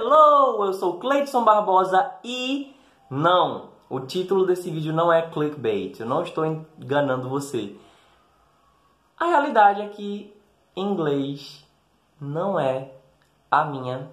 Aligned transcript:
Hello, 0.00 0.64
eu 0.64 0.72
sou 0.72 1.00
Cleidson 1.00 1.42
Barbosa 1.42 2.12
e 2.22 2.72
não, 3.10 3.70
o 3.90 3.98
título 3.98 4.46
desse 4.46 4.70
vídeo 4.70 4.92
não 4.92 5.12
é 5.12 5.22
clickbait, 5.22 5.98
eu 5.98 6.06
não 6.06 6.22
estou 6.22 6.46
enganando 6.46 7.28
você. 7.28 7.74
A 9.18 9.24
realidade 9.24 9.82
é 9.82 9.88
que 9.88 10.32
inglês 10.76 11.66
não 12.20 12.60
é 12.60 12.92
a 13.50 13.64
minha 13.64 14.08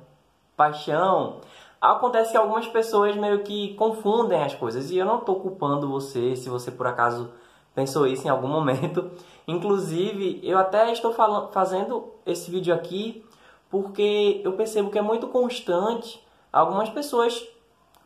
paixão. 0.57 1.41
Acontece 1.79 2.31
que 2.31 2.37
algumas 2.37 2.67
pessoas 2.67 3.15
meio 3.15 3.43
que 3.43 3.75
confundem 3.75 4.41
as 4.41 4.55
coisas 4.55 4.89
e 4.89 4.97
eu 4.97 5.05
não 5.05 5.19
estou 5.19 5.39
culpando 5.39 5.87
você 5.87 6.35
se 6.35 6.49
você 6.49 6.71
por 6.71 6.87
acaso 6.87 7.29
pensou 7.75 8.07
isso 8.07 8.25
em 8.25 8.31
algum 8.31 8.47
momento. 8.47 9.11
Inclusive, 9.47 10.39
eu 10.41 10.57
até 10.57 10.91
estou 10.91 11.13
falando, 11.13 11.51
fazendo 11.51 12.11
esse 12.25 12.49
vídeo 12.49 12.73
aqui 12.73 13.23
porque 13.69 14.41
eu 14.43 14.53
percebo 14.53 14.89
que 14.89 14.97
é 14.97 15.01
muito 15.01 15.27
constante 15.27 16.23
algumas 16.51 16.89
pessoas 16.89 17.45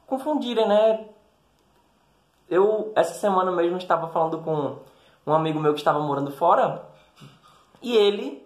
confundirem, 0.07 0.67
né? 0.67 1.05
Eu, 2.49 2.91
essa 2.95 3.13
semana 3.13 3.51
mesmo, 3.51 3.77
estava 3.77 4.07
falando 4.07 4.39
com 4.39 4.77
um 5.25 5.33
amigo 5.33 5.59
meu 5.59 5.73
que 5.73 5.79
estava 5.79 5.99
morando 5.99 6.31
fora 6.31 6.83
e 7.81 7.95
ele 7.95 8.43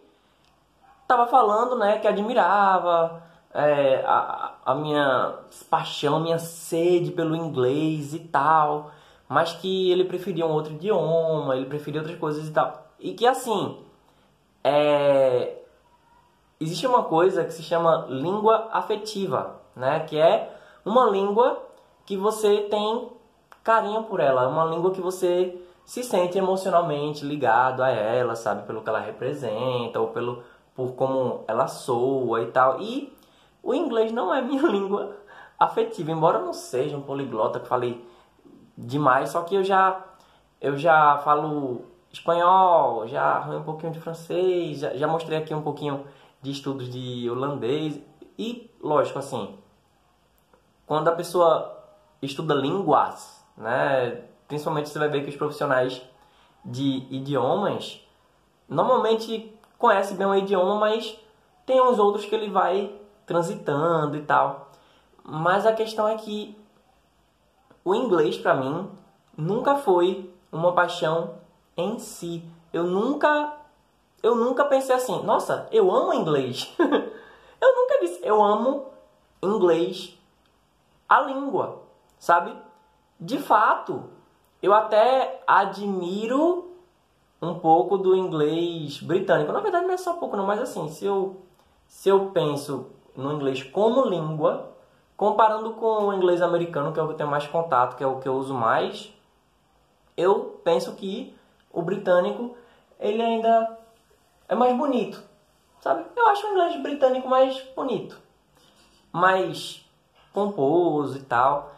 estava 1.01 1.27
falando, 1.27 1.77
né, 1.77 1.99
que 1.99 2.07
admirava 2.07 3.23
é, 3.53 4.03
a, 4.05 4.55
a 4.65 4.75
minha 4.75 5.35
paixão, 5.69 6.17
a 6.17 6.19
minha 6.19 6.39
sede 6.39 7.11
pelo 7.11 7.35
inglês 7.35 8.13
e 8.13 8.19
tal, 8.19 8.91
mas 9.29 9.53
que 9.53 9.91
ele 9.91 10.05
preferia 10.05 10.45
um 10.45 10.51
outro 10.51 10.73
idioma, 10.73 11.55
ele 11.55 11.65
preferia 11.65 12.01
outras 12.01 12.19
coisas 12.19 12.47
e 12.47 12.51
tal. 12.51 12.87
E 12.99 13.13
que 13.13 13.25
assim, 13.25 13.77
é, 14.63 15.62
existe 16.59 16.87
uma 16.87 17.03
coisa 17.03 17.43
que 17.43 17.53
se 17.53 17.63
chama 17.63 18.05
língua 18.09 18.69
afetiva, 18.71 19.59
né? 19.75 20.01
Que 20.01 20.17
é 20.17 20.53
uma 20.85 21.09
língua 21.09 21.61
que 22.05 22.17
você 22.17 22.61
tem 22.69 23.09
carinho 23.63 24.03
por 24.03 24.19
ela, 24.19 24.47
uma 24.47 24.65
língua 24.65 24.91
que 24.91 25.01
você 25.01 25.59
se 25.85 26.03
sente 26.03 26.37
emocionalmente 26.37 27.25
ligado 27.25 27.81
a 27.81 27.89
ela, 27.89 28.35
sabe, 28.35 28.65
pelo 28.65 28.81
que 28.81 28.89
ela 28.89 28.99
representa 28.99 29.99
ou 29.99 30.07
pelo 30.09 30.43
por 30.75 30.93
como 30.93 31.43
ela 31.47 31.67
soa 31.67 32.41
e 32.41 32.47
tal. 32.47 32.81
E 32.81 33.15
o 33.61 33.73
inglês 33.73 34.11
não 34.11 34.33
é 34.33 34.41
minha 34.43 34.63
língua 34.63 35.15
afetiva, 35.59 36.11
embora 36.11 36.39
eu 36.39 36.45
não 36.45 36.53
seja 36.53 36.97
um 36.97 37.01
poliglota 37.01 37.59
que 37.59 37.67
falei 37.67 38.05
demais, 38.77 39.29
só 39.29 39.43
que 39.43 39.55
eu 39.55 39.63
já 39.63 40.03
eu 40.59 40.77
já 40.77 41.17
falo 41.19 41.81
espanhol, 42.11 43.07
já 43.07 43.23
arranho 43.23 43.59
um 43.59 43.63
pouquinho 43.63 43.91
de 43.91 43.99
francês, 43.99 44.79
já, 44.79 44.93
já 44.95 45.07
mostrei 45.07 45.39
aqui 45.39 45.53
um 45.53 45.61
pouquinho 45.61 46.05
de 46.43 46.51
estudos 46.51 46.89
de 46.89 47.29
holandês 47.29 47.99
e, 48.37 48.69
lógico, 48.81 49.17
assim, 49.17 49.57
quando 50.85 51.07
a 51.07 51.13
pessoa 51.13 51.81
estuda 52.21 52.53
línguas, 52.53 53.43
né, 53.57 54.25
principalmente 54.47 54.89
você 54.89 54.99
vai 54.99 55.09
ver 55.09 55.23
que 55.23 55.29
os 55.29 55.35
profissionais 55.35 56.01
de 56.63 57.07
idiomas 57.09 58.05
normalmente 58.67 59.57
conhecem 59.77 60.17
bem 60.17 60.27
o 60.27 60.35
idioma, 60.35 60.75
mas 60.75 61.17
tem 61.65 61.81
uns 61.81 61.97
outros 61.97 62.25
que 62.25 62.35
ele 62.35 62.49
vai 62.49 62.93
transitando 63.25 64.17
e 64.17 64.21
tal. 64.21 64.69
Mas 65.23 65.65
a 65.65 65.73
questão 65.73 66.07
é 66.07 66.15
que 66.17 66.57
o 67.85 67.95
inglês 67.95 68.37
para 68.37 68.53
mim 68.53 68.89
nunca 69.37 69.75
foi 69.75 70.29
uma 70.51 70.73
paixão 70.73 71.35
em 71.75 71.97
si. 71.99 72.43
Eu 72.71 72.83
nunca 72.83 73.62
eu 74.23 74.35
nunca 74.35 74.63
pensei 74.63 74.95
assim, 74.95 75.21
nossa, 75.23 75.67
eu 75.69 75.93
amo 75.93 76.13
inglês. 76.13 76.73
eu 76.79 77.75
nunca 77.75 77.99
disse, 77.99 78.21
eu 78.23 78.41
amo 78.41 78.85
inglês, 79.41 80.17
a 81.09 81.19
língua, 81.19 81.81
sabe? 82.17 82.55
De 83.19 83.37
fato, 83.37 84.05
eu 84.61 84.73
até 84.73 85.43
admiro 85.45 86.71
um 87.41 87.59
pouco 87.59 87.97
do 87.97 88.15
inglês 88.15 89.01
britânico. 89.01 89.51
Na 89.51 89.59
verdade, 89.59 89.85
não 89.85 89.93
é 89.93 89.97
só 89.97 90.13
pouco, 90.13 90.37
não, 90.37 90.45
mas 90.45 90.61
assim, 90.61 90.87
se 90.87 91.03
eu, 91.03 91.41
se 91.85 92.07
eu 92.07 92.31
penso 92.33 92.87
no 93.17 93.33
inglês 93.33 93.61
como 93.61 94.05
língua, 94.05 94.69
comparando 95.17 95.73
com 95.73 96.07
o 96.07 96.13
inglês 96.13 96.41
americano, 96.41 96.93
que 96.93 96.99
é 96.99 97.03
o 97.03 97.07
que 97.07 97.13
eu 97.13 97.17
tenho 97.17 97.29
mais 97.29 97.45
contato, 97.45 97.97
que 97.97 98.03
é 98.03 98.07
o 98.07 98.19
que 98.21 98.27
eu 98.27 98.35
uso 98.35 98.53
mais, 98.53 99.13
eu 100.15 100.61
penso 100.63 100.93
que 100.93 101.35
o 101.71 101.81
britânico 101.81 102.55
ele 102.99 103.21
ainda 103.21 103.82
é 104.47 104.55
mais 104.55 104.75
bonito, 104.77 105.21
sabe? 105.81 106.05
Eu 106.15 106.27
acho 106.27 106.45
o 106.47 106.51
inglês 106.51 106.81
britânico 106.81 107.27
mais 107.27 107.59
bonito, 107.75 108.19
mais 109.11 109.85
pomposo 110.33 111.17
e 111.17 111.21
tal. 111.21 111.71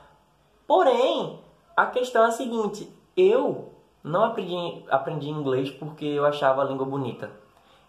Porém, 0.67 1.39
a 1.75 1.85
questão 1.85 2.23
é 2.23 2.27
a 2.27 2.31
seguinte: 2.31 2.91
eu 3.15 3.71
não 4.03 4.25
aprendi, 4.25 4.83
aprendi 4.89 5.29
inglês 5.29 5.69
porque 5.69 6.05
eu 6.05 6.25
achava 6.25 6.61
a 6.61 6.65
língua 6.65 6.85
bonita. 6.85 7.31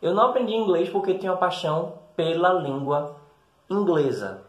Eu 0.01 0.15
não 0.15 0.25
aprendi 0.25 0.55
inglês 0.55 0.89
porque 0.89 1.15
tinha 1.15 1.33
uma 1.33 1.39
paixão 1.39 1.99
pela 2.15 2.53
língua 2.53 3.17
inglesa. 3.69 4.45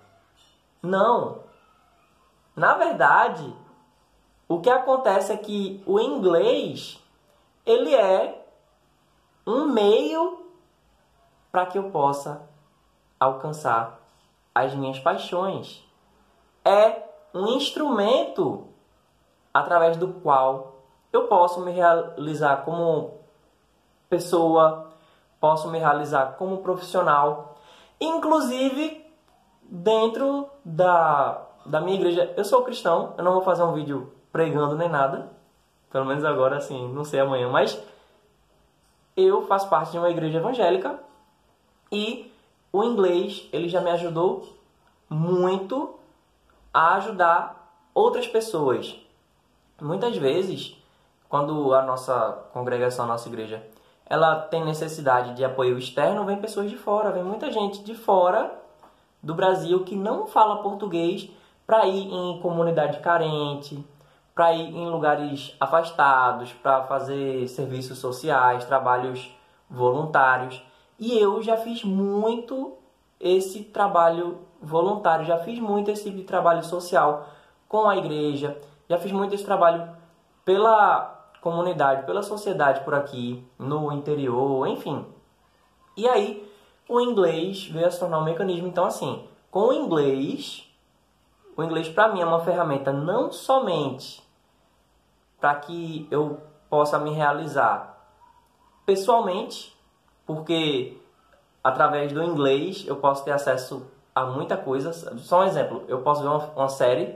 Não. 0.81 1.43
Na 2.55 2.73
verdade, 2.73 3.53
o 4.47 4.59
que 4.59 4.69
acontece 4.69 5.31
é 5.31 5.37
que 5.37 5.81
o 5.85 5.99
inglês 5.99 7.01
ele 7.65 7.93
é 7.93 8.46
um 9.47 9.65
meio 9.65 10.45
para 11.49 11.65
que 11.65 11.77
eu 11.77 11.89
possa 11.89 12.41
alcançar 13.17 13.97
as 14.53 14.75
minhas 14.75 14.99
paixões. 14.99 15.81
É 16.65 17.03
um 17.33 17.47
instrumento 17.55 18.67
através 19.53 19.95
do 19.95 20.09
qual 20.09 20.81
eu 21.13 21.27
posso 21.27 21.61
me 21.61 21.71
realizar 21.71 22.57
como 22.65 23.21
pessoa, 24.09 24.91
posso 25.39 25.69
me 25.69 25.79
realizar 25.79 26.35
como 26.37 26.57
profissional, 26.57 27.55
inclusive 28.01 29.05
dentro 29.63 30.49
da, 30.63 31.41
da 31.65 31.79
minha 31.79 31.95
igreja. 31.95 32.33
Eu 32.35 32.43
sou 32.43 32.63
cristão, 32.63 33.13
eu 33.17 33.23
não 33.23 33.31
vou 33.31 33.41
fazer 33.41 33.63
um 33.63 33.73
vídeo 33.73 34.11
pregando 34.31 34.75
nem 34.75 34.89
nada, 34.89 35.29
pelo 35.89 36.05
menos 36.05 36.25
agora 36.25 36.57
assim, 36.57 36.91
não 36.93 37.05
sei 37.05 37.21
amanhã, 37.21 37.49
mas 37.49 37.81
eu 39.17 39.47
faço 39.47 39.67
parte 39.67 39.91
de 39.91 39.97
uma 39.97 40.11
igreja 40.11 40.37
evangélica 40.37 40.99
e 41.91 42.31
o 42.71 42.83
inglês 42.83 43.49
ele 43.51 43.67
já 43.67 43.81
me 43.81 43.89
ajudou 43.89 44.47
muito 45.09 45.95
a 46.71 46.95
ajudar 46.95 47.73
outras 47.93 48.27
pessoas. 48.27 48.95
Muitas 49.81 50.15
vezes, 50.17 50.77
quando 51.27 51.73
a 51.73 51.81
nossa 51.81 52.45
congregação, 52.53 53.05
a 53.05 53.07
nossa 53.07 53.27
igreja, 53.27 53.65
ela 54.05 54.35
tem 54.35 54.63
necessidade 54.63 55.33
de 55.33 55.43
apoio 55.43 55.77
externo, 55.77 56.25
vem 56.25 56.37
pessoas 56.37 56.69
de 56.69 56.77
fora, 56.77 57.11
vem 57.11 57.23
muita 57.23 57.51
gente 57.51 57.83
de 57.83 57.95
fora 57.95 58.53
do 59.21 59.33
Brasil 59.33 59.83
que 59.83 59.95
não 59.95 60.27
fala 60.27 60.61
português 60.61 61.29
para 61.65 61.85
ir 61.85 62.07
em 62.07 62.39
comunidade 62.39 62.99
carente, 62.99 63.83
para 64.37 64.53
ir 64.53 64.69
em 64.69 64.87
lugares 64.87 65.55
afastados, 65.59 66.53
para 66.53 66.83
fazer 66.83 67.47
serviços 67.47 67.97
sociais, 67.97 68.65
trabalhos 68.65 69.35
voluntários. 69.67 70.61
E 70.99 71.17
eu 71.17 71.41
já 71.41 71.57
fiz 71.57 71.83
muito 71.83 72.77
esse 73.19 73.63
trabalho 73.63 74.37
voluntário, 74.61 75.25
já 75.25 75.39
fiz 75.39 75.57
muito 75.57 75.89
esse 75.89 76.03
tipo 76.03 76.17
de 76.17 76.23
trabalho 76.23 76.63
social 76.63 77.25
com 77.67 77.89
a 77.89 77.97
igreja, 77.97 78.55
já 78.87 78.99
fiz 78.99 79.11
muito 79.11 79.33
esse 79.33 79.43
trabalho 79.43 79.89
pela 80.45 81.31
comunidade, 81.41 82.05
pela 82.05 82.21
sociedade 82.21 82.81
por 82.81 82.93
aqui, 82.93 83.43
no 83.57 83.91
interior, 83.91 84.67
enfim. 84.67 85.03
E 85.95 86.07
aí, 86.07 86.47
o 86.87 87.01
inglês 87.01 87.65
veio 87.69 87.87
a 87.87 87.91
se 87.91 87.99
tornar 87.99 88.19
um 88.19 88.23
mecanismo. 88.23 88.67
Então, 88.67 88.85
assim, 88.85 89.27
com 89.49 89.69
o 89.69 89.73
inglês, 89.73 90.71
o 91.55 91.63
inglês 91.63 91.89
para 91.89 92.09
mim 92.09 92.21
é 92.21 92.25
uma 92.25 92.41
ferramenta 92.41 92.93
não 92.93 93.31
somente 93.31 94.26
para 95.39 95.55
que 95.55 96.07
eu 96.11 96.39
possa 96.69 96.97
me 96.99 97.11
realizar 97.11 97.97
pessoalmente, 98.85 99.77
porque 100.25 100.97
através 101.63 102.11
do 102.11 102.23
inglês 102.23 102.85
eu 102.87 102.95
posso 102.95 103.23
ter 103.23 103.31
acesso 103.31 103.85
a 104.13 104.25
muita 104.25 104.57
coisa. 104.57 104.91
Só 105.19 105.41
um 105.41 105.43
exemplo, 105.43 105.83
eu 105.87 106.01
posso 106.01 106.21
ver 106.21 106.29
uma, 106.29 106.45
uma 106.55 106.69
série 106.69 107.15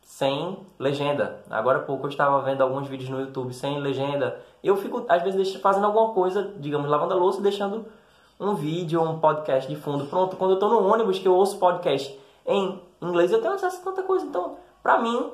sem 0.00 0.58
legenda. 0.78 1.42
Agora 1.50 1.78
há 1.78 1.82
pouco 1.82 2.06
eu 2.06 2.10
estava 2.10 2.40
vendo 2.42 2.62
alguns 2.62 2.86
vídeos 2.86 3.10
no 3.10 3.20
YouTube 3.20 3.52
sem 3.52 3.80
legenda. 3.80 4.40
Eu 4.62 4.76
fico, 4.76 5.04
às 5.08 5.22
vezes, 5.22 5.54
fazendo 5.56 5.86
alguma 5.86 6.12
coisa, 6.14 6.52
digamos, 6.58 6.88
lavando 6.88 7.14
a 7.14 7.16
louça, 7.16 7.40
deixando 7.40 7.86
um 8.38 8.54
vídeo 8.54 9.02
um 9.02 9.18
podcast 9.18 9.68
de 9.68 9.76
fundo. 9.76 10.06
Pronto, 10.06 10.36
quando 10.36 10.52
eu 10.52 10.54
estou 10.54 10.68
no 10.68 10.86
ônibus 10.86 11.18
que 11.18 11.28
eu 11.28 11.34
ouço 11.34 11.58
podcast 11.58 12.18
em 12.46 12.80
inglês, 13.00 13.32
eu 13.32 13.40
tenho 13.40 13.54
acesso 13.54 13.80
a 13.80 13.84
tanta 13.84 14.02
coisa. 14.02 14.24
Então, 14.24 14.56
para 14.82 14.98
mim, 14.98 15.32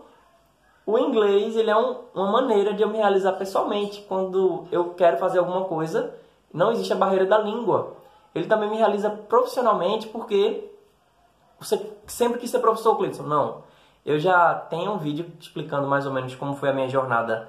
o 0.91 0.99
inglês 0.99 1.57
ele 1.57 1.71
é 1.71 1.77
um, 1.77 1.97
uma 2.15 2.31
maneira 2.31 2.75
de 2.75 2.83
eu 2.83 2.89
me 2.89 2.99
realizar 2.99 3.33
pessoalmente. 3.33 4.03
Quando 4.09 4.67
eu 4.71 4.95
quero 4.95 5.17
fazer 5.19 5.39
alguma 5.39 5.65
coisa, 5.65 6.15
não 6.53 6.73
existe 6.73 6.93
a 6.93 6.97
barreira 6.97 7.27
da 7.27 7.39
língua. 7.39 7.97
Ele 8.35 8.47
também 8.47 8.71
me 8.71 8.77
realiza 8.77 9.11
profissionalmente 9.11 10.09
porque 10.09 10.71
você 11.59 11.95
sempre 12.07 12.39
quis 12.39 12.51
ser 12.51 12.59
professor, 12.59 12.97
Cleiton? 12.97 13.25
Não. 13.25 13.63
Eu 14.05 14.19
já 14.19 14.55
tenho 14.55 14.93
um 14.93 14.99
vídeo 14.99 15.31
explicando 15.39 15.87
mais 15.87 16.07
ou 16.07 16.13
menos 16.13 16.35
como 16.35 16.57
foi 16.57 16.71
a 16.71 16.73
minha 16.73 16.89
jornada 16.89 17.49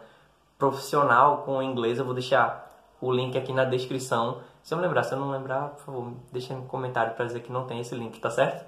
profissional 0.58 1.44
com 1.44 1.58
o 1.58 1.64
inglês. 1.64 1.98
Eu 1.98 2.06
vou 2.06 2.14
deixar 2.14 2.70
o 3.00 3.12
link 3.12 3.38
aqui 3.38 3.54
na 3.54 3.64
descrição. 3.64 4.42
Se 4.62 4.74
eu 4.74 4.78
me 4.78 4.84
lembrar, 4.84 5.04
se 5.04 5.14
eu 5.14 5.20
não 5.20 5.32
lembrar, 5.32 5.70
por 5.70 5.84
favor, 5.84 6.14
deixa 6.32 6.54
no 6.54 6.64
comentário 6.64 7.14
para 7.16 7.26
dizer 7.26 7.40
que 7.42 7.52
não 7.52 7.66
tem 7.66 7.80
esse 7.80 7.96
link, 7.96 8.20
tá 8.20 8.30
certo? 8.30 8.66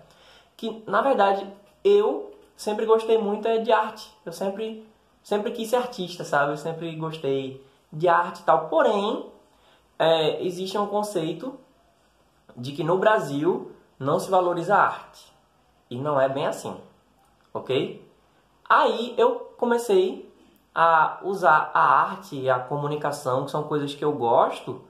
Que 0.58 0.84
na 0.88 1.02
verdade 1.02 1.46
eu 1.84 2.33
sempre 2.56 2.86
gostei 2.86 3.18
muito 3.18 3.48
é 3.48 3.60
de 3.60 3.72
arte. 3.72 4.12
Eu 4.26 4.32
sempre 4.32 4.86
sempre 5.24 5.52
quis 5.52 5.70
ser 5.70 5.78
artista, 5.78 6.24
sabe? 6.24 6.52
Eu 6.52 6.58
sempre 6.58 6.94
gostei 6.96 7.66
de 7.92 8.08
arte 8.08 8.42
e 8.42 8.44
tal. 8.44 8.68
Porém, 8.68 9.26
é, 9.98 10.44
existe 10.44 10.78
um 10.78 10.88
conceito 10.88 11.58
de 12.56 12.72
que 12.72 12.84
no 12.84 12.98
Brasil 12.98 13.72
não 13.98 14.20
se 14.20 14.30
valoriza 14.30 14.76
a 14.76 14.84
arte. 14.84 15.34
E 15.90 15.98
não 15.98 16.20
é 16.20 16.28
bem 16.28 16.48
assim, 16.48 16.76
ok? 17.54 18.04
Aí 18.68 19.14
eu 19.18 19.54
comecei 19.58 20.32
a 20.74 21.20
usar 21.24 21.72
a 21.74 21.80
arte 21.80 22.36
e 22.36 22.50
a 22.50 22.60
comunicação, 22.60 23.46
que 23.46 23.52
são 23.52 23.64
coisas 23.64 23.94
que 23.94 24.04
eu 24.04 24.12
gosto, 24.12 24.82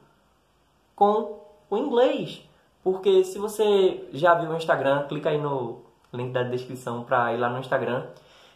com 0.95 1.39
o 1.69 1.77
inglês. 1.77 2.41
Porque 2.83 3.23
se 3.23 3.37
você 3.37 4.07
já 4.13 4.33
viu 4.35 4.51
o 4.51 4.55
Instagram, 4.55 5.07
clica 5.07 5.29
aí 5.29 5.37
no 5.37 5.82
link 6.17 6.31
da 6.31 6.43
descrição 6.43 7.03
para 7.03 7.33
ir 7.33 7.37
lá 7.37 7.49
no 7.49 7.59
Instagram. 7.59 8.05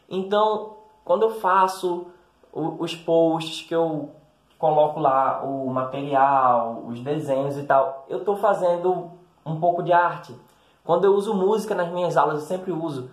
Então, 0.10 0.78
quando 1.04 1.24
eu 1.24 1.32
faço 1.32 2.08
os 2.52 2.96
posts 2.96 3.68
que 3.68 3.76
eu 3.76 4.12
coloco 4.58 5.00
lá 5.00 5.44
o 5.44 5.70
material, 5.70 6.84
os 6.88 7.00
desenhos 7.00 7.58
e 7.58 7.64
tal, 7.64 8.06
eu 8.10 8.20
estou 8.20 8.36
fazendo 8.36 9.12
um 9.46 9.60
pouco 9.60 9.84
de 9.84 9.94
arte. 9.94 10.36
Quando 10.84 11.06
eu 11.06 11.14
uso 11.14 11.34
música 11.34 11.76
nas 11.76 11.90
minhas 11.90 12.18
aulas, 12.18 12.40
eu 12.40 12.46
sempre 12.46 12.72
uso. 12.72 13.12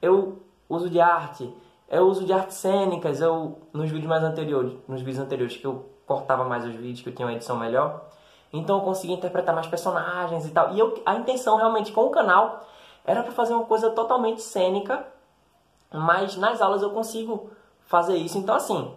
Eu 0.00 0.40
uso 0.68 0.90
de 0.90 1.00
arte. 1.00 1.52
Eu 1.88 2.06
uso 2.08 2.24
de 2.24 2.32
artes 2.32 2.56
cênicas. 2.56 3.20
Eu 3.20 3.58
nos 3.72 3.90
vídeos 3.90 4.08
mais 4.08 4.24
anteriores, 4.24 4.72
nos 4.88 5.00
vídeos 5.00 5.24
anteriores 5.24 5.56
que 5.56 5.66
eu 5.66 5.88
cortava 6.06 6.44
mais 6.44 6.64
os 6.64 6.74
vídeos, 6.74 7.00
que 7.00 7.08
eu 7.08 7.14
tinha 7.14 7.26
uma 7.26 7.34
edição 7.34 7.56
melhor. 7.56 8.02
Então 8.52 8.78
eu 8.78 8.82
conseguia 8.82 9.16
interpretar 9.16 9.54
mais 9.54 9.66
personagens 9.66 10.46
e 10.46 10.50
tal. 10.50 10.72
E 10.72 10.78
eu, 10.78 11.00
a 11.06 11.14
intenção 11.14 11.56
realmente 11.56 11.92
com 11.92 12.02
o 12.02 12.10
canal 12.10 12.66
era 13.04 13.22
para 13.22 13.32
fazer 13.32 13.54
uma 13.54 13.64
coisa 13.64 13.90
totalmente 13.90 14.42
cênica, 14.42 15.06
mas 15.92 16.36
nas 16.36 16.60
aulas 16.60 16.82
eu 16.82 16.90
consigo 16.90 17.50
fazer 17.86 18.16
isso. 18.16 18.38
Então 18.38 18.54
assim, 18.54 18.96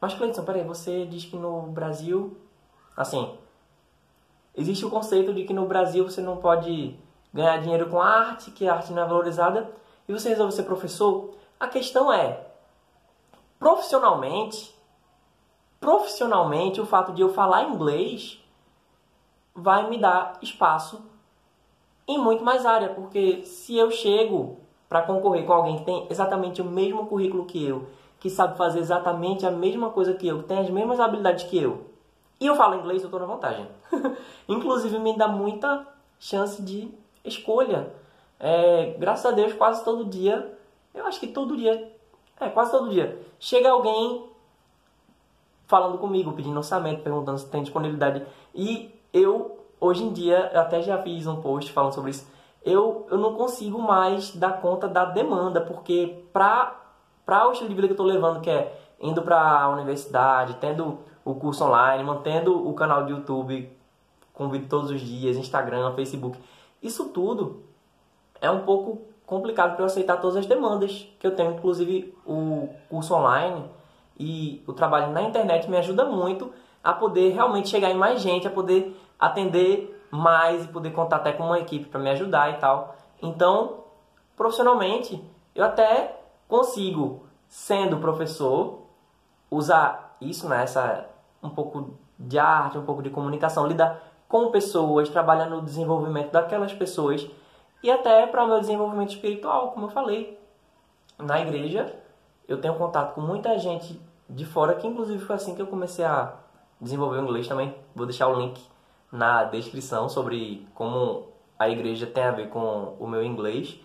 mas 0.00 0.14
Cleiton, 0.14 0.44
peraí, 0.44 0.64
você 0.64 1.06
diz 1.06 1.24
que 1.24 1.36
no 1.36 1.62
Brasil, 1.68 2.36
assim, 2.96 3.38
existe 4.54 4.84
o 4.84 4.90
conceito 4.90 5.32
de 5.32 5.44
que 5.44 5.52
no 5.52 5.66
Brasil 5.66 6.08
você 6.08 6.20
não 6.20 6.38
pode 6.38 6.98
ganhar 7.32 7.58
dinheiro 7.58 7.88
com 7.88 8.00
arte, 8.00 8.50
que 8.50 8.68
a 8.68 8.74
arte 8.74 8.92
não 8.92 9.02
é 9.02 9.06
valorizada, 9.06 9.70
e 10.08 10.12
você 10.12 10.30
resolve 10.30 10.52
ser 10.52 10.64
professor, 10.64 11.34
a 11.58 11.68
questão 11.68 12.12
é, 12.12 12.48
profissionalmente, 13.58 14.76
profissionalmente, 15.80 16.80
o 16.80 16.86
fato 16.86 17.12
de 17.12 17.22
eu 17.22 17.32
falar 17.32 17.64
inglês 17.64 18.42
vai 19.54 19.88
me 19.88 19.98
dar 19.98 20.38
espaço 20.42 21.00
em 22.14 22.18
muito 22.18 22.44
mais 22.44 22.66
área, 22.66 22.88
porque 22.88 23.44
se 23.44 23.76
eu 23.76 23.90
chego 23.90 24.58
para 24.88 25.02
concorrer 25.02 25.44
com 25.44 25.52
alguém 25.52 25.78
que 25.78 25.84
tem 25.84 26.06
exatamente 26.10 26.60
o 26.60 26.64
mesmo 26.64 27.06
currículo 27.06 27.44
que 27.44 27.66
eu, 27.66 27.86
que 28.20 28.30
sabe 28.30 28.56
fazer 28.56 28.78
exatamente 28.78 29.46
a 29.46 29.50
mesma 29.50 29.90
coisa 29.90 30.14
que 30.14 30.28
eu, 30.28 30.42
que 30.42 30.48
tem 30.48 30.58
as 30.58 30.70
mesmas 30.70 31.00
habilidades 31.00 31.44
que 31.44 31.58
eu, 31.58 31.92
e 32.42 32.46
eu 32.46 32.56
falo 32.56 32.74
inglês, 32.74 33.02
eu 33.02 33.06
estou 33.06 33.20
na 33.20 33.26
vantagem. 33.26 33.68
Inclusive, 34.48 34.98
me 34.98 35.16
dá 35.16 35.28
muita 35.28 35.86
chance 36.18 36.60
de 36.60 36.92
escolha. 37.24 37.94
É, 38.40 38.96
graças 38.98 39.24
a 39.24 39.30
Deus, 39.30 39.52
quase 39.52 39.84
todo 39.84 40.04
dia, 40.04 40.52
eu 40.92 41.06
acho 41.06 41.20
que 41.20 41.28
todo 41.28 41.56
dia, 41.56 41.92
é, 42.40 42.48
quase 42.48 42.72
todo 42.72 42.90
dia, 42.90 43.16
chega 43.38 43.70
alguém 43.70 44.28
falando 45.68 45.98
comigo, 45.98 46.32
pedindo 46.32 46.56
orçamento, 46.56 47.04
perguntando 47.04 47.38
se 47.38 47.48
tem 47.48 47.62
disponibilidade. 47.62 48.26
E 48.52 48.92
eu, 49.12 49.61
hoje 49.82 50.04
em 50.04 50.12
dia, 50.12 50.48
eu 50.54 50.60
até 50.60 50.80
já 50.80 50.96
fiz 51.02 51.26
um 51.26 51.42
post 51.42 51.72
falando 51.72 51.92
sobre 51.92 52.12
isso, 52.12 52.30
eu, 52.64 53.04
eu 53.10 53.18
não 53.18 53.34
consigo 53.34 53.80
mais 53.80 54.34
dar 54.36 54.60
conta 54.60 54.86
da 54.86 55.04
demanda, 55.04 55.60
porque 55.60 56.24
para 56.32 56.78
o 57.28 57.50
estilo 57.50 57.68
de 57.68 57.74
vida 57.74 57.88
que 57.88 57.92
eu 57.92 57.94
estou 57.94 58.06
levando, 58.06 58.40
que 58.40 58.48
é 58.48 58.80
indo 59.00 59.20
para 59.22 59.40
a 59.40 59.68
universidade, 59.70 60.56
tendo 60.60 61.00
o 61.24 61.34
curso 61.34 61.64
online, 61.64 62.04
mantendo 62.04 62.68
o 62.68 62.72
canal 62.74 63.04
de 63.04 63.10
YouTube 63.10 63.68
com 64.32 64.48
vídeo 64.48 64.68
todos 64.68 64.92
os 64.92 65.00
dias, 65.00 65.36
Instagram, 65.36 65.92
Facebook, 65.94 66.38
isso 66.80 67.08
tudo 67.08 67.64
é 68.40 68.48
um 68.48 68.60
pouco 68.60 69.02
complicado 69.26 69.72
para 69.72 69.82
eu 69.82 69.86
aceitar 69.86 70.20
todas 70.20 70.36
as 70.36 70.46
demandas 70.46 71.08
que 71.18 71.26
eu 71.26 71.34
tenho, 71.34 71.54
inclusive 71.54 72.16
o 72.24 72.68
curso 72.88 73.14
online 73.14 73.64
e 74.18 74.62
o 74.66 74.72
trabalho 74.72 75.12
na 75.12 75.22
internet 75.22 75.68
me 75.68 75.76
ajuda 75.76 76.04
muito 76.04 76.52
a 76.82 76.92
poder 76.92 77.32
realmente 77.32 77.68
chegar 77.68 77.90
em 77.90 77.96
mais 77.96 78.20
gente, 78.20 78.46
a 78.46 78.50
poder 78.50 78.96
atender 79.22 80.04
mais 80.10 80.64
e 80.64 80.68
poder 80.68 80.90
contar 80.90 81.16
até 81.16 81.32
com 81.32 81.44
uma 81.44 81.60
equipe 81.60 81.88
para 81.88 82.00
me 82.00 82.10
ajudar 82.10 82.50
e 82.50 82.58
tal. 82.58 82.96
Então, 83.22 83.84
profissionalmente, 84.36 85.24
eu 85.54 85.64
até 85.64 86.20
consigo, 86.48 87.24
sendo 87.46 87.98
professor, 87.98 88.82
usar 89.48 90.16
isso 90.20 90.48
né, 90.48 90.64
um 91.40 91.48
pouco 91.48 91.96
de 92.18 92.36
arte, 92.36 92.76
um 92.76 92.84
pouco 92.84 93.00
de 93.00 93.10
comunicação, 93.10 93.64
lidar 93.64 94.02
com 94.28 94.50
pessoas, 94.50 95.08
trabalhar 95.08 95.46
no 95.46 95.62
desenvolvimento 95.62 96.32
daquelas 96.32 96.72
pessoas 96.72 97.30
e 97.80 97.90
até 97.90 98.26
para 98.26 98.42
o 98.42 98.48
meu 98.48 98.58
desenvolvimento 98.58 99.10
espiritual, 99.10 99.70
como 99.70 99.86
eu 99.86 99.90
falei. 99.90 100.36
Na 101.16 101.40
igreja, 101.40 101.94
eu 102.48 102.60
tenho 102.60 102.74
contato 102.74 103.14
com 103.14 103.20
muita 103.20 103.56
gente 103.56 104.00
de 104.28 104.44
fora, 104.44 104.74
que 104.74 104.86
inclusive 104.86 105.24
foi 105.24 105.36
assim 105.36 105.54
que 105.54 105.62
eu 105.62 105.66
comecei 105.68 106.04
a 106.04 106.34
desenvolver 106.80 107.18
o 107.18 107.22
inglês 107.22 107.46
também. 107.46 107.72
Vou 107.94 108.06
deixar 108.06 108.26
o 108.26 108.34
link 108.34 108.71
na 109.12 109.44
descrição 109.44 110.08
sobre 110.08 110.66
como 110.74 111.28
a 111.58 111.68
igreja 111.68 112.06
tem 112.06 112.24
a 112.24 112.30
ver 112.30 112.48
com 112.48 112.96
o 112.98 113.06
meu 113.06 113.22
inglês. 113.22 113.78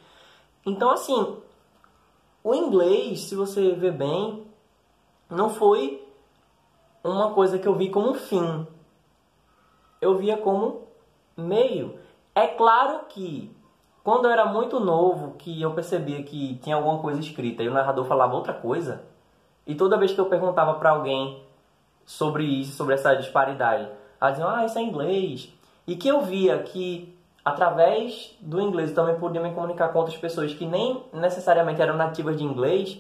Então, 0.66 0.90
assim, 0.90 1.38
o 2.44 2.56
inglês, 2.56 3.26
se 3.26 3.36
você 3.36 3.74
ver 3.74 3.92
bem, 3.92 4.48
não 5.30 5.50
foi 5.50 6.02
uma 7.04 7.34
coisa 7.34 7.60
que 7.60 7.68
eu 7.68 7.76
vi 7.76 7.90
como 7.90 8.14
fim. 8.14 8.66
Eu 10.00 10.18
via 10.18 10.38
como 10.38 10.88
meio. 11.36 12.00
É 12.34 12.48
claro 12.48 13.06
que 13.10 13.54
quando 14.04 14.26
eu 14.26 14.32
era 14.32 14.46
muito 14.46 14.80
novo, 14.80 15.36
que 15.38 15.62
eu 15.62 15.74
percebia 15.74 16.24
que 16.24 16.56
tinha 16.60 16.78
alguma 16.78 17.00
coisa 17.00 17.20
escrita 17.20 17.62
e 17.62 17.68
o 17.68 17.74
narrador 17.74 18.06
falava 18.06 18.36
outra 18.36 18.54
coisa, 18.54 19.04
e 19.66 19.76
toda 19.76 19.98
vez 19.98 20.14
que 20.14 20.20
eu 20.20 20.28
perguntava 20.28 20.76
para 20.76 20.92
alguém 20.92 21.44
sobre 22.06 22.46
isso, 22.46 22.78
sobre 22.78 22.94
essa 22.94 23.14
disparidade, 23.16 23.90
ela 24.20 24.32
dizia, 24.32 24.50
ah, 24.50 24.66
isso 24.66 24.78
é 24.78 24.82
inglês. 24.82 25.54
E 25.86 25.96
que 25.96 26.08
eu 26.08 26.22
via 26.22 26.60
que 26.64 27.18
através 27.44 28.36
do 28.42 28.60
inglês 28.60 28.90
eu 28.90 28.96
também 28.96 29.18
podia 29.18 29.42
me 29.42 29.54
comunicar 29.54 29.90
com 29.90 30.00
outras 30.00 30.18
pessoas 30.18 30.54
que 30.54 30.66
nem 30.66 31.04
necessariamente 31.14 31.82
eram 31.82 31.96
nativas 31.96 32.38
de 32.38 32.44
inglês, 32.44 33.00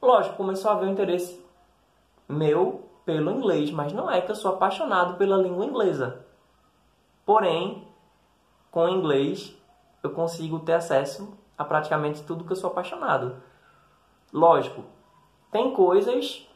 lógico, 0.00 0.36
começou 0.36 0.70
a 0.70 0.74
haver 0.74 0.88
um 0.88 0.92
interesse 0.92 1.44
meu 2.28 2.88
pelo 3.04 3.30
inglês, 3.30 3.70
mas 3.70 3.92
não 3.92 4.10
é 4.10 4.20
que 4.20 4.30
eu 4.30 4.36
sou 4.36 4.52
apaixonado 4.52 5.18
pela 5.18 5.36
língua 5.36 5.66
inglesa. 5.66 6.24
Porém, 7.26 7.86
com 8.70 8.86
o 8.86 8.88
inglês 8.88 9.54
eu 10.02 10.10
consigo 10.10 10.60
ter 10.60 10.74
acesso 10.74 11.36
a 11.56 11.64
praticamente 11.64 12.22
tudo 12.22 12.44
que 12.44 12.52
eu 12.52 12.56
sou 12.56 12.70
apaixonado. 12.70 13.36
Lógico, 14.32 14.84
tem 15.50 15.72
coisas 15.72 16.48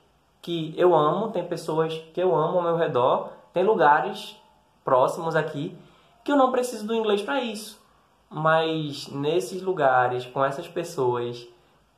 que 0.43 0.75
eu 0.76 0.95
amo, 0.95 1.31
tem 1.31 1.47
pessoas 1.47 1.97
que 2.12 2.21
eu 2.21 2.35
amo 2.35 2.59
ao 2.59 2.64
meu 2.64 2.76
redor, 2.76 3.33
tem 3.59 3.67
lugares 3.67 4.41
próximos 4.85 5.35
aqui 5.35 5.77
que 6.23 6.31
eu 6.31 6.37
não 6.37 6.53
preciso 6.53 6.87
do 6.87 6.95
inglês 6.95 7.23
para 7.23 7.41
isso. 7.41 7.85
Mas 8.31 9.09
nesses 9.09 9.61
lugares, 9.62 10.27
com 10.27 10.45
essas 10.45 10.69
pessoas 10.69 11.49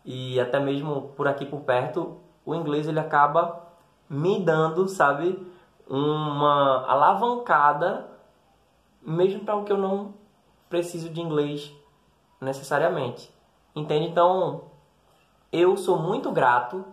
e 0.03 0.41
até 0.41 0.59
mesmo 0.59 1.13
por 1.15 1.29
aqui 1.29 1.45
por 1.45 1.61
perto, 1.61 2.17
o 2.47 2.55
inglês 2.55 2.89
ele 2.89 2.99
acaba 2.99 3.67
me 4.09 4.41
dando, 4.41 4.89
sabe, 4.89 5.47
uma 5.87 6.87
alavancada 6.87 8.09
mesmo 9.03 9.45
para 9.45 9.57
o 9.57 9.65
que 9.65 9.73
eu 9.73 9.77
não 9.77 10.15
preciso 10.71 11.11
de 11.11 11.21
inglês 11.21 11.71
necessariamente. 12.41 13.31
Entende? 13.77 14.07
Então, 14.07 14.65
eu 15.53 15.77
sou 15.77 15.99
muito 15.99 16.33
grato 16.33 16.87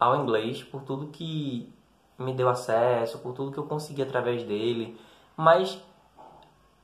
ao 0.00 0.16
inglês 0.16 0.64
por 0.64 0.82
tudo 0.82 1.06
que 1.06 1.72
me 2.18 2.32
deu 2.32 2.48
acesso, 2.48 3.18
por 3.18 3.32
tudo 3.32 3.52
que 3.52 3.58
eu 3.58 3.64
consegui 3.64 4.02
através 4.02 4.42
dele, 4.42 4.98
mas 5.36 5.80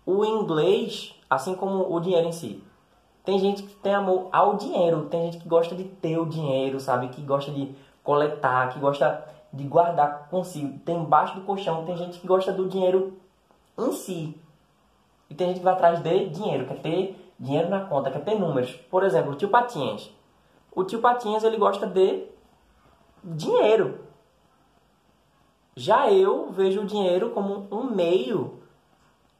o 0.04 0.24
inglês, 0.24 1.14
assim 1.28 1.54
como 1.54 1.92
o 1.92 2.00
dinheiro 2.00 2.28
em 2.28 2.32
si, 2.32 2.62
tem 3.24 3.38
gente 3.38 3.62
que 3.62 3.74
tem 3.76 3.94
amor 3.94 4.28
ao 4.32 4.56
dinheiro, 4.56 5.06
tem 5.06 5.24
gente 5.24 5.38
que 5.38 5.48
gosta 5.48 5.74
de 5.74 5.84
ter 5.84 6.18
o 6.18 6.26
dinheiro, 6.26 6.80
sabe? 6.80 7.08
Que 7.08 7.22
gosta 7.22 7.52
de 7.52 7.74
coletar, 8.02 8.70
que 8.70 8.80
gosta 8.80 9.24
de 9.52 9.64
guardar 9.64 10.28
consigo. 10.28 10.78
Tem 10.80 10.96
embaixo 10.96 11.36
do 11.36 11.42
colchão, 11.42 11.84
tem 11.84 11.96
gente 11.96 12.18
que 12.18 12.26
gosta 12.26 12.52
do 12.52 12.68
dinheiro 12.68 13.16
em 13.78 13.92
si. 13.92 14.36
E 15.30 15.34
tem 15.34 15.48
gente 15.48 15.58
que 15.58 15.64
vai 15.64 15.74
atrás 15.74 16.02
de 16.02 16.28
dinheiro, 16.30 16.66
quer 16.66 16.80
ter 16.80 17.32
dinheiro 17.38 17.68
na 17.68 17.80
conta, 17.84 18.10
quer 18.10 18.24
ter 18.24 18.38
números. 18.38 18.72
Por 18.90 19.04
exemplo, 19.04 19.32
o 19.32 19.36
tio 19.36 19.48
Patinhas. 19.48 20.10
O 20.74 20.82
tio 20.82 21.00
Patinhas 21.00 21.44
ele 21.44 21.56
gosta 21.56 21.86
de 21.86 22.26
dinheiro. 23.24 24.00
Já 25.74 26.10
eu 26.10 26.50
vejo 26.50 26.82
o 26.82 26.86
dinheiro 26.86 27.30
como 27.30 27.66
um 27.70 27.84
meio 27.84 28.60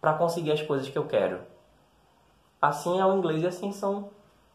para 0.01 0.15
conseguir 0.15 0.53
as 0.53 0.63
coisas 0.63 0.89
que 0.89 0.97
eu 0.97 1.07
quero. 1.07 1.41
Assim 2.61 2.99
é 2.99 3.05
o 3.05 3.17
inglês 3.17 3.43
e 3.43 3.47
assim 3.47 3.73
são 3.73 4.09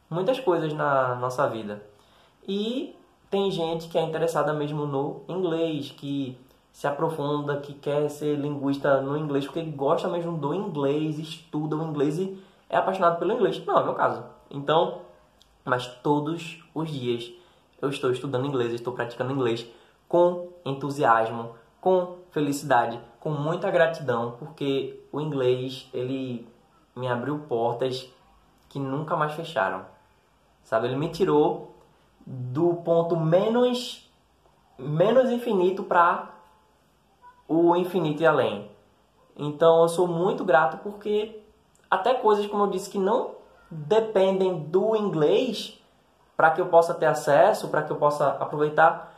muitas 0.10 0.39
coisas 0.39 0.74
na 0.74 1.15
nossa 1.15 1.48
vida. 1.48 1.84
E 2.48 2.96
tem 3.29 3.51
gente 3.51 3.89
que 3.89 3.98
é 3.98 4.01
interessada 4.01 4.53
mesmo 4.53 4.86
no 4.86 5.22
inglês, 5.27 5.91
que 5.91 6.38
se 6.72 6.88
aprofunda, 6.88 7.57
que 7.57 7.74
quer 7.74 8.10
ser 8.10 8.36
linguista 8.36 9.01
no 9.01 9.17
inglês, 9.17 9.46
porque 9.46 9.62
gosta 9.63 10.07
mesmo 10.07 10.38
do 10.38 10.53
inglês, 10.53 11.19
estuda 11.19 11.75
o 11.75 11.84
inglês 11.84 12.17
e 12.17 12.41
é 12.69 12.77
apaixonado 12.77 13.19
pelo 13.19 13.34
inglês. 13.34 13.63
Não, 13.65 13.77
é 13.77 13.81
o 13.81 13.86
meu 13.86 13.96
caso. 13.96 14.24
Então, 14.50 15.01
mas 15.65 15.88
todos 16.01 16.63
os 16.74 16.89
dias 16.89 17.31
eu 17.81 17.89
estou 17.89 18.12
estudando 18.12 18.48
inglês, 18.48 18.74
estou 18.74 18.93
praticando 18.93 19.34
inglês 19.34 19.67
com 20.07 20.50
entusiasmo, 20.65 21.55
com 21.88 22.17
felicidade, 22.32 23.00
com 23.17 23.29
muita 23.29 23.72
gratidão, 23.72 24.36
porque 24.38 25.01
o 25.10 25.22
inglês 25.22 25.89
ele 25.94 26.46
me 26.94 27.08
abriu 27.08 27.39
portas 27.48 28.12
que 28.67 28.77
nunca 28.77 29.15
mais 29.15 29.32
fecharam. 29.32 29.86
Sabe, 30.65 30.88
ele 30.88 30.98
me 30.98 31.08
tirou 31.08 31.77
do 32.25 32.74
ponto 32.84 33.15
menos 33.15 34.06
menos 34.77 35.32
infinito 35.32 35.82
para 35.82 36.29
o 37.48 37.74
infinito 37.77 38.22
e 38.22 38.25
além. 38.25 38.70
Então 39.38 39.84
eu 39.84 39.88
sou 39.88 40.10
muito 40.10 40.44
grato 40.44 40.79
porque 40.84 41.41
até 41.89 42.15
coisas 42.15 42.46
como 42.48 42.63
eu 42.63 42.70
disse 42.70 42.89
que 42.89 43.00
não 43.00 43.36
dependem 43.72 44.60
do 44.60 44.94
inglês 44.94 45.82
para 46.36 46.51
que 46.51 46.60
eu 46.60 46.65
possa 46.65 46.94
ter 46.94 47.06
acesso, 47.06 47.70
para 47.70 47.82
que 47.82 47.91
eu 47.94 47.96
possa 47.96 48.27
aproveitar, 48.32 49.17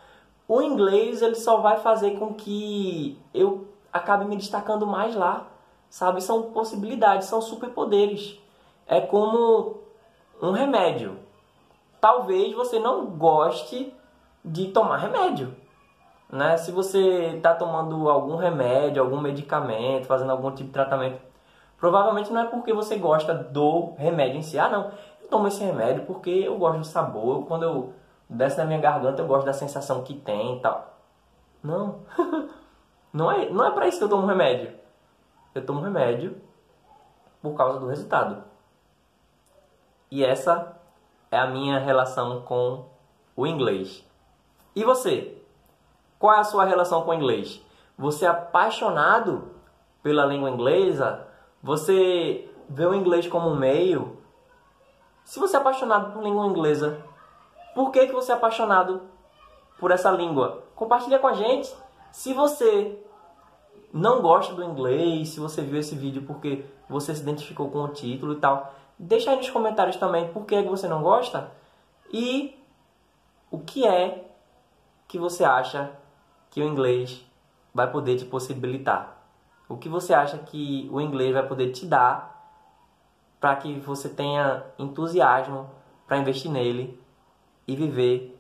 o 0.50 0.64
inglês 0.64 1.22
ele 1.22 1.36
só 1.36 1.58
vai 1.58 1.78
fazer 1.78 2.18
com 2.18 2.34
que 2.34 3.22
eu 3.32 3.68
acabe 3.94 4.26
me 4.26 4.36
destacando 4.36 4.88
mais 4.88 5.16
lá, 5.16 5.46
sabe? 5.92 6.22
São 6.22 6.52
possibilidades, 6.52 7.28
são 7.28 7.40
superpoderes. 7.40 8.36
É 8.88 9.00
como 9.00 9.80
um 10.42 10.50
remédio. 10.52 11.20
Talvez 12.02 12.56
você 12.56 12.80
não 12.80 13.06
goste 13.06 13.94
de 14.44 14.70
tomar 14.70 14.98
remédio, 14.98 15.56
né? 16.32 16.58
Se 16.58 16.72
você 16.72 17.36
está 17.36 17.54
tomando 17.54 18.10
algum 18.10 18.36
remédio, 18.36 19.04
algum 19.04 19.22
medicamento, 19.22 20.08
fazendo 20.08 20.32
algum 20.32 20.50
tipo 20.50 20.70
de 20.70 20.74
tratamento, 20.74 21.22
provavelmente 21.78 22.34
não 22.34 22.42
é 22.42 22.46
porque 22.46 22.74
você 22.74 22.96
gosta 22.96 23.36
do 23.36 23.94
remédio 23.98 24.40
em 24.40 24.42
si. 24.42 24.58
Ah, 24.58 24.68
não, 24.68 24.92
eu 25.22 25.28
tomo 25.30 25.48
esse 25.48 25.64
remédio 25.64 26.06
porque 26.08 26.32
eu 26.32 26.58
gosto 26.58 26.80
do 26.80 26.86
sabor. 26.86 27.46
Quando 27.46 27.64
eu 27.64 27.94
desce 28.30 28.58
na 28.58 28.66
minha 28.66 28.80
garganta, 28.80 29.22
eu 29.22 29.28
gosto 29.28 29.46
da 29.46 29.54
sensação 29.54 30.04
que 30.04 30.14
tem 30.14 30.58
e 30.58 30.60
tal. 30.62 30.98
Não. 31.64 32.02
não 33.12 33.32
é, 33.32 33.50
não 33.50 33.66
é 33.66 33.72
para 33.72 33.88
isso 33.88 33.98
que 33.98 34.04
eu 34.04 34.10
tomo 34.10 34.28
remédio. 34.28 34.78
Eu 35.56 35.66
tomo 35.66 35.82
remédio 35.82 36.40
por 37.42 37.56
causa 37.56 37.80
do 37.80 37.88
resultado. 37.88 38.44
E 40.12 40.24
essa 40.24 40.78
é 41.32 41.38
a 41.38 41.48
minha 41.48 41.80
relação 41.80 42.42
com 42.42 42.86
o 43.36 43.48
inglês. 43.48 44.06
E 44.76 44.84
você? 44.84 45.38
Qual 46.18 46.34
é 46.34 46.40
a 46.40 46.44
sua 46.44 46.66
relação 46.66 47.04
com 47.04 47.12
o 47.12 47.14
inglês? 47.14 47.64
Você 47.98 48.26
é 48.26 48.30
apaixonado 48.30 49.52
pela 50.04 50.26
língua 50.26 50.50
inglesa? 50.50 51.28
Você 51.62 52.50
vê 52.68 52.86
o 52.86 52.94
inglês 52.94 53.28
como 53.28 53.50
um 53.50 53.56
meio? 53.56 54.18
Se 55.24 55.40
você 55.40 55.58
é 55.58 55.60
apaixonado 55.60 56.14
por 56.14 56.24
língua 56.24 56.46
inglesa, 56.46 57.04
por 57.74 57.92
que, 57.92 58.08
que 58.08 58.14
você 58.14 58.32
é 58.32 58.36
apaixonado 58.36 59.02
por 59.80 59.92
essa 59.92 60.12
língua? 60.12 60.64
Compartilha 60.76 61.20
com 61.20 61.28
a 61.28 61.34
gente. 61.34 61.74
Se 62.12 62.34
você 62.34 62.98
não 63.94 64.22
gosta 64.22 64.54
do 64.54 64.64
inglês, 64.64 65.30
se 65.30 65.40
você 65.40 65.62
viu 65.62 65.80
esse 65.80 65.96
vídeo 65.96 66.24
porque 66.24 66.66
você 66.88 67.14
se 67.14 67.22
identificou 67.22 67.70
com 67.70 67.84
o 67.84 67.88
título 67.90 68.34
e 68.34 68.38
tal, 68.38 68.74
deixa 68.98 69.32
aí 69.32 69.38
nos 69.38 69.50
comentários 69.50 69.96
também 69.96 70.28
por 70.30 70.46
que 70.46 70.62
você 70.64 70.88
não 70.88 71.02
gosta 71.02 71.52
e 72.12 72.58
o 73.52 73.60
que 73.60 73.88
é 73.88 74.30
que 75.08 75.18
você 75.18 75.44
acha 75.44 75.92
que 76.50 76.62
o 76.62 76.68
inglês 76.68 77.26
vai 77.74 77.90
poder 77.90 78.18
te 78.18 78.26
possibilitar. 78.26 79.18
O 79.68 79.78
que 79.78 79.88
você 79.88 80.14
acha 80.14 80.38
que 80.38 80.90
o 80.92 81.00
inglês 81.00 81.34
vai 81.34 81.48
poder 81.48 81.72
te 81.72 81.86
dar 81.86 82.38
para 83.40 83.56
que 83.56 83.80
você 83.80 84.10
tenha 84.10 84.64
entusiasmo 84.78 85.70
para 86.08 86.18
investir 86.18 86.52
nele 86.52 87.00
e 87.70 87.76
viver 87.76 88.36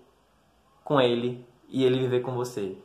com 0.83 0.99
ele 0.99 1.45
e 1.69 1.85
ele 1.85 1.99
viver 1.99 2.21
com 2.21 2.31
você. 2.31 2.75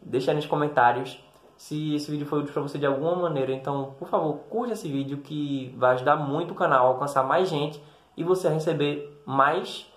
Deixa 0.00 0.30
aí 0.30 0.36
nos 0.36 0.46
comentários 0.46 1.18
se 1.56 1.96
esse 1.96 2.08
vídeo 2.08 2.24
foi 2.24 2.38
útil 2.38 2.52
para 2.52 2.62
você 2.62 2.78
de 2.78 2.86
alguma 2.86 3.16
maneira. 3.16 3.52
Então, 3.52 3.96
por 3.98 4.08
favor, 4.08 4.34
curta 4.48 4.74
esse 4.74 4.88
vídeo 4.88 5.18
que 5.18 5.74
vai 5.76 5.94
ajudar 5.94 6.14
muito 6.14 6.52
o 6.52 6.54
canal 6.54 6.86
a 6.86 6.88
alcançar 6.90 7.24
mais 7.24 7.48
gente 7.48 7.82
e 8.16 8.22
você 8.22 8.46
a 8.46 8.50
receber 8.50 9.22
mais 9.26 9.90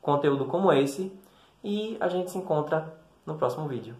conteúdo 0.00 0.44
como 0.44 0.72
esse. 0.72 1.12
E 1.62 1.96
a 1.98 2.06
gente 2.06 2.30
se 2.30 2.38
encontra 2.38 2.96
no 3.26 3.34
próximo 3.34 3.66
vídeo. 3.66 3.96